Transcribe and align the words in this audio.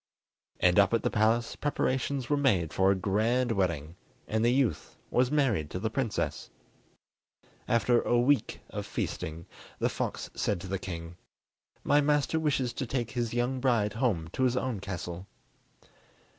And 0.59 0.79
up 0.79 0.95
at 0.95 1.03
the 1.03 1.11
palace 1.11 1.55
preparations 1.55 2.27
were 2.27 2.35
made 2.35 2.73
for 2.73 2.89
a 2.89 2.95
grand 2.95 3.51
wedding, 3.51 3.97
and 4.27 4.43
the 4.43 4.49
youth 4.51 4.97
was 5.11 5.29
married 5.29 5.69
to 5.69 5.79
the 5.79 5.91
princess. 5.91 6.49
After 7.67 8.01
a 8.01 8.19
week 8.19 8.61
of 8.71 8.87
feasting, 8.87 9.45
the 9.77 9.89
fox 9.89 10.31
said 10.33 10.59
to 10.61 10.67
the 10.67 10.79
king: 10.79 11.17
"My 11.83 12.01
master 12.01 12.39
wishes 12.39 12.73
to 12.73 12.87
take 12.87 13.11
his 13.11 13.35
young 13.35 13.59
bride 13.59 13.93
home 13.93 14.29
to 14.29 14.41
his 14.41 14.57
own 14.57 14.79
castle." 14.79 15.27